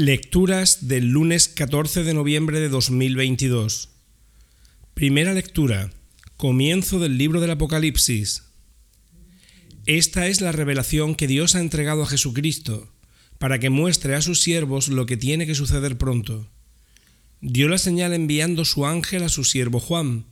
Lecturas 0.00 0.86
del 0.86 1.08
lunes 1.08 1.48
14 1.48 2.04
de 2.04 2.14
noviembre 2.14 2.60
de 2.60 2.68
2022. 2.68 3.88
Primera 4.94 5.34
lectura. 5.34 5.90
Comienzo 6.36 7.00
del 7.00 7.18
libro 7.18 7.40
del 7.40 7.50
Apocalipsis. 7.50 8.44
Esta 9.86 10.28
es 10.28 10.40
la 10.40 10.52
revelación 10.52 11.16
que 11.16 11.26
Dios 11.26 11.56
ha 11.56 11.60
entregado 11.60 12.04
a 12.04 12.06
Jesucristo, 12.06 12.92
para 13.38 13.58
que 13.58 13.70
muestre 13.70 14.14
a 14.14 14.22
sus 14.22 14.40
siervos 14.40 14.86
lo 14.86 15.04
que 15.04 15.16
tiene 15.16 15.48
que 15.48 15.56
suceder 15.56 15.98
pronto. 15.98 16.48
Dio 17.40 17.68
la 17.68 17.78
señal 17.78 18.12
enviando 18.12 18.64
su 18.64 18.86
ángel 18.86 19.24
a 19.24 19.28
su 19.28 19.42
siervo 19.42 19.80
Juan. 19.80 20.26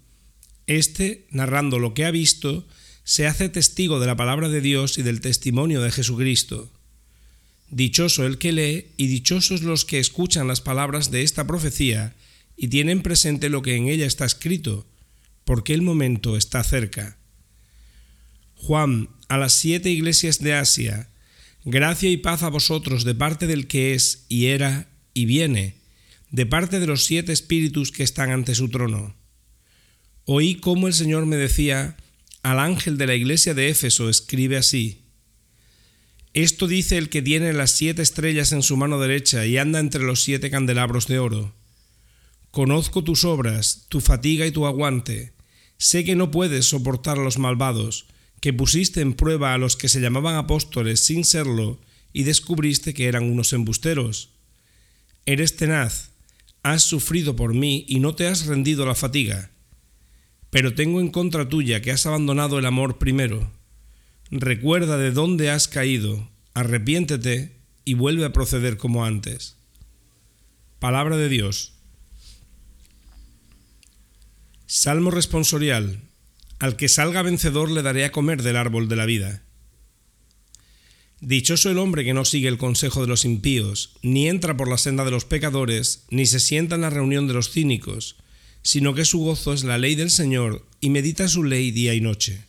Este, 0.68 1.26
narrando 1.30 1.80
lo 1.80 1.92
que 1.92 2.04
ha 2.04 2.12
visto, 2.12 2.68
se 3.02 3.26
hace 3.26 3.48
testigo 3.48 3.98
de 3.98 4.06
la 4.06 4.14
palabra 4.14 4.48
de 4.48 4.60
Dios 4.60 4.96
y 4.96 5.02
del 5.02 5.20
testimonio 5.20 5.82
de 5.82 5.90
Jesucristo. 5.90 6.70
Dichoso 7.70 8.26
el 8.26 8.38
que 8.38 8.52
lee 8.52 8.86
y 8.96 9.08
dichosos 9.08 9.62
los 9.62 9.84
que 9.84 9.98
escuchan 9.98 10.46
las 10.46 10.60
palabras 10.60 11.10
de 11.10 11.22
esta 11.22 11.46
profecía 11.46 12.14
y 12.56 12.68
tienen 12.68 13.02
presente 13.02 13.48
lo 13.48 13.62
que 13.62 13.74
en 13.74 13.88
ella 13.88 14.06
está 14.06 14.24
escrito, 14.24 14.86
porque 15.44 15.74
el 15.74 15.82
momento 15.82 16.36
está 16.36 16.62
cerca. 16.62 17.18
Juan, 18.54 19.10
a 19.28 19.36
las 19.36 19.52
siete 19.52 19.90
iglesias 19.90 20.38
de 20.38 20.54
Asia, 20.54 21.10
gracia 21.64 22.10
y 22.10 22.16
paz 22.16 22.42
a 22.42 22.48
vosotros 22.48 23.04
de 23.04 23.14
parte 23.14 23.46
del 23.46 23.66
que 23.66 23.94
es 23.94 24.24
y 24.28 24.46
era 24.46 24.88
y 25.12 25.26
viene, 25.26 25.74
de 26.30 26.46
parte 26.46 26.80
de 26.80 26.86
los 26.86 27.04
siete 27.04 27.32
espíritus 27.32 27.90
que 27.90 28.02
están 28.02 28.30
ante 28.30 28.54
su 28.54 28.68
trono. 28.68 29.16
Oí 30.24 30.56
cómo 30.56 30.86
el 30.86 30.94
Señor 30.94 31.26
me 31.26 31.36
decía, 31.36 31.96
al 32.42 32.60
ángel 32.60 32.96
de 32.98 33.06
la 33.06 33.14
iglesia 33.14 33.54
de 33.54 33.68
Éfeso 33.68 34.08
escribe 34.08 34.56
así, 34.56 35.05
esto 36.42 36.66
dice 36.66 36.98
el 36.98 37.08
que 37.08 37.22
tiene 37.22 37.54
las 37.54 37.70
siete 37.70 38.02
estrellas 38.02 38.52
en 38.52 38.62
su 38.62 38.76
mano 38.76 39.00
derecha 39.00 39.46
y 39.46 39.56
anda 39.56 39.80
entre 39.80 40.02
los 40.02 40.22
siete 40.22 40.50
candelabros 40.50 41.06
de 41.06 41.18
oro. 41.18 41.54
Conozco 42.50 43.02
tus 43.02 43.24
obras, 43.24 43.86
tu 43.88 44.02
fatiga 44.02 44.46
y 44.46 44.50
tu 44.50 44.66
aguante. 44.66 45.32
Sé 45.78 46.04
que 46.04 46.14
no 46.14 46.30
puedes 46.30 46.66
soportar 46.66 47.18
a 47.18 47.22
los 47.22 47.38
malvados, 47.38 48.04
que 48.42 48.52
pusiste 48.52 49.00
en 49.00 49.14
prueba 49.14 49.54
a 49.54 49.58
los 49.58 49.76
que 49.76 49.88
se 49.88 49.98
llamaban 49.98 50.36
apóstoles 50.36 51.00
sin 51.00 51.24
serlo 51.24 51.80
y 52.12 52.24
descubriste 52.24 52.92
que 52.92 53.06
eran 53.06 53.24
unos 53.24 53.54
embusteros. 53.54 54.28
Eres 55.24 55.56
tenaz, 55.56 56.10
has 56.62 56.82
sufrido 56.82 57.34
por 57.34 57.54
mí 57.54 57.86
y 57.88 58.00
no 58.00 58.14
te 58.14 58.26
has 58.26 58.44
rendido 58.44 58.84
la 58.84 58.94
fatiga. 58.94 59.52
Pero 60.50 60.74
tengo 60.74 61.00
en 61.00 61.08
contra 61.08 61.48
tuya 61.48 61.80
que 61.80 61.92
has 61.92 62.04
abandonado 62.04 62.58
el 62.58 62.66
amor 62.66 62.98
primero. 62.98 63.55
Recuerda 64.30 64.98
de 64.98 65.12
dónde 65.12 65.50
has 65.50 65.68
caído, 65.68 66.28
arrepiéntete 66.52 67.60
y 67.84 67.94
vuelve 67.94 68.24
a 68.24 68.32
proceder 68.32 68.76
como 68.76 69.04
antes. 69.04 69.56
Palabra 70.80 71.16
de 71.16 71.28
Dios. 71.28 71.74
Salmo 74.66 75.12
responsorial. 75.12 76.00
Al 76.58 76.76
que 76.76 76.88
salga 76.88 77.22
vencedor 77.22 77.70
le 77.70 77.82
daré 77.82 78.04
a 78.04 78.10
comer 78.10 78.42
del 78.42 78.56
árbol 78.56 78.88
de 78.88 78.96
la 78.96 79.06
vida. 79.06 79.44
Dichoso 81.20 81.70
el 81.70 81.78
hombre 81.78 82.04
que 82.04 82.12
no 82.12 82.24
sigue 82.24 82.48
el 82.48 82.58
consejo 82.58 83.02
de 83.02 83.06
los 83.06 83.24
impíos, 83.24 83.94
ni 84.02 84.28
entra 84.28 84.56
por 84.56 84.68
la 84.68 84.76
senda 84.76 85.04
de 85.04 85.12
los 85.12 85.24
pecadores, 85.24 86.04
ni 86.10 86.26
se 86.26 86.40
sienta 86.40 86.74
en 86.74 86.80
la 86.80 86.90
reunión 86.90 87.28
de 87.28 87.34
los 87.34 87.50
cínicos, 87.50 88.16
sino 88.62 88.92
que 88.94 89.04
su 89.04 89.20
gozo 89.20 89.52
es 89.52 89.62
la 89.62 89.78
ley 89.78 89.94
del 89.94 90.10
Señor, 90.10 90.66
y 90.80 90.90
medita 90.90 91.28
su 91.28 91.44
ley 91.44 91.70
día 91.70 91.94
y 91.94 92.00
noche. 92.00 92.45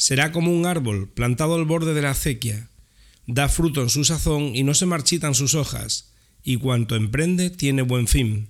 Será 0.00 0.32
como 0.32 0.50
un 0.50 0.64
árbol 0.64 1.10
plantado 1.10 1.56
al 1.56 1.66
borde 1.66 1.92
de 1.92 2.00
la 2.00 2.12
acequia. 2.12 2.70
Da 3.26 3.50
fruto 3.50 3.82
en 3.82 3.90
su 3.90 4.02
sazón 4.02 4.56
y 4.56 4.62
no 4.62 4.72
se 4.72 4.86
marchitan 4.86 5.34
sus 5.34 5.54
hojas, 5.54 6.14
y 6.42 6.56
cuanto 6.56 6.96
emprende 6.96 7.50
tiene 7.50 7.82
buen 7.82 8.08
fin. 8.08 8.48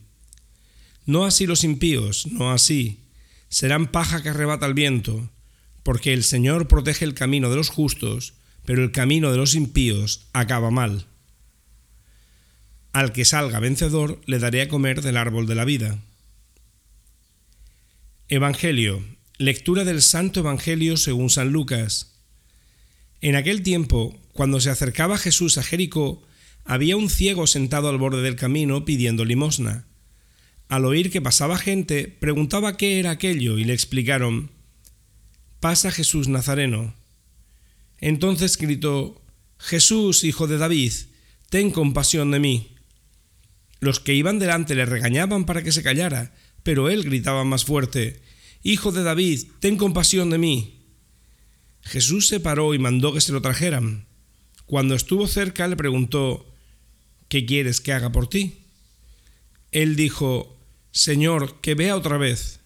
No 1.06 1.24
así 1.24 1.46
los 1.46 1.64
impíos, 1.64 2.28
no 2.28 2.52
así. 2.52 3.00
Serán 3.48 3.90
paja 3.90 4.22
que 4.22 4.28
arrebata 4.28 4.64
el 4.64 4.74
viento, 4.74 5.28
porque 5.82 6.12
el 6.12 6.22
Señor 6.22 6.68
protege 6.68 7.04
el 7.04 7.14
camino 7.14 7.50
de 7.50 7.56
los 7.56 7.68
justos, 7.68 8.34
pero 8.64 8.84
el 8.84 8.92
camino 8.92 9.32
de 9.32 9.38
los 9.38 9.56
impíos 9.56 10.28
acaba 10.32 10.70
mal. 10.70 11.06
Al 12.92 13.10
que 13.10 13.24
salga 13.24 13.58
vencedor 13.58 14.20
le 14.24 14.38
daré 14.38 14.62
a 14.62 14.68
comer 14.68 15.02
del 15.02 15.16
árbol 15.16 15.48
de 15.48 15.56
la 15.56 15.64
vida. 15.64 15.98
Evangelio 18.28 19.02
Lectura 19.40 19.84
del 19.84 20.02
Santo 20.02 20.40
Evangelio 20.40 20.98
según 20.98 21.30
San 21.30 21.48
Lucas. 21.50 22.12
En 23.22 23.36
aquel 23.36 23.62
tiempo, 23.62 24.20
cuando 24.34 24.60
se 24.60 24.68
acercaba 24.68 25.16
Jesús 25.16 25.56
a 25.56 25.62
Jericó, 25.62 26.22
había 26.66 26.98
un 26.98 27.08
ciego 27.08 27.46
sentado 27.46 27.88
al 27.88 27.96
borde 27.96 28.20
del 28.20 28.36
camino 28.36 28.84
pidiendo 28.84 29.24
limosna. 29.24 29.86
Al 30.68 30.84
oír 30.84 31.10
que 31.10 31.22
pasaba 31.22 31.56
gente, 31.56 32.06
preguntaba 32.06 32.76
qué 32.76 32.98
era 32.98 33.12
aquello 33.12 33.56
y 33.56 33.64
le 33.64 33.72
explicaron, 33.72 34.50
pasa 35.58 35.90
Jesús 35.90 36.28
Nazareno. 36.28 36.94
Entonces 37.96 38.58
gritó, 38.58 39.22
Jesús, 39.56 40.22
hijo 40.22 40.48
de 40.48 40.58
David, 40.58 40.92
ten 41.48 41.70
compasión 41.70 42.30
de 42.30 42.40
mí. 42.40 42.76
Los 43.78 44.00
que 44.00 44.12
iban 44.12 44.38
delante 44.38 44.74
le 44.74 44.84
regañaban 44.84 45.46
para 45.46 45.62
que 45.62 45.72
se 45.72 45.82
callara, 45.82 46.34
pero 46.62 46.90
él 46.90 47.04
gritaba 47.04 47.42
más 47.44 47.64
fuerte, 47.64 48.20
Hijo 48.62 48.92
de 48.92 49.02
David, 49.02 49.46
ten 49.60 49.76
compasión 49.76 50.30
de 50.30 50.38
mí. 50.38 50.80
Jesús 51.82 52.28
se 52.28 52.40
paró 52.40 52.74
y 52.74 52.78
mandó 52.78 53.12
que 53.12 53.20
se 53.20 53.32
lo 53.32 53.40
trajeran. 53.40 54.06
Cuando 54.66 54.94
estuvo 54.94 55.26
cerca 55.26 55.66
le 55.66 55.76
preguntó, 55.76 56.46
¿qué 57.28 57.46
quieres 57.46 57.80
que 57.80 57.92
haga 57.92 58.12
por 58.12 58.28
ti? 58.28 58.64
Él 59.72 59.96
dijo, 59.96 60.58
Señor, 60.92 61.60
que 61.60 61.74
vea 61.74 61.96
otra 61.96 62.18
vez. 62.18 62.60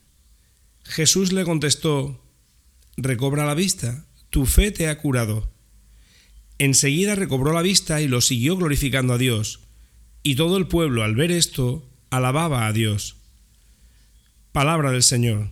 Jesús 0.84 1.32
le 1.32 1.44
contestó, 1.44 2.22
recobra 2.96 3.46
la 3.46 3.54
vista, 3.54 4.04
tu 4.30 4.46
fe 4.46 4.70
te 4.70 4.88
ha 4.88 4.98
curado. 4.98 5.48
Enseguida 6.58 7.14
recobró 7.14 7.52
la 7.52 7.62
vista 7.62 8.00
y 8.00 8.08
lo 8.08 8.20
siguió 8.20 8.56
glorificando 8.56 9.14
a 9.14 9.18
Dios. 9.18 9.60
Y 10.22 10.36
todo 10.36 10.56
el 10.56 10.66
pueblo 10.66 11.02
al 11.02 11.14
ver 11.14 11.30
esto 11.30 11.88
alababa 12.10 12.66
a 12.66 12.72
Dios. 12.72 13.16
Palabra 14.52 14.90
del 14.90 15.02
Señor. 15.02 15.50